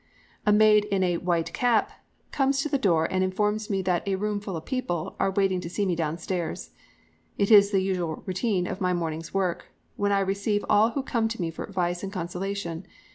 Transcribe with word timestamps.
A 0.47 0.51
maid 0.51 0.85
in 0.85 1.03
a 1.03 1.17
"white 1.17 1.53
cap" 1.53 1.91
comes 2.31 2.59
to 2.63 2.67
the 2.69 2.79
door 2.79 3.05
and 3.11 3.23
informs 3.23 3.69
me 3.69 3.83
that 3.83 4.07
a 4.07 4.15
"roomful 4.15 4.55
of 4.57 4.65
people" 4.65 5.15
are 5.19 5.29
waiting 5.29 5.61
to 5.61 5.69
see 5.69 5.85
me 5.85 5.95
downstairs. 5.95 6.71
It 7.37 7.51
is 7.51 7.69
the 7.69 7.81
usual 7.83 8.23
routine 8.25 8.65
of 8.65 8.81
my 8.81 8.93
morning's 8.93 9.31
work, 9.31 9.65
when 9.97 10.11
I 10.11 10.21
receive 10.21 10.65
all 10.67 10.89
who 10.89 11.03
come 11.03 11.27
to 11.27 11.39
me 11.39 11.51
for 11.51 11.65
advice 11.65 12.01
and 12.01 12.11
consolation. 12.11 12.87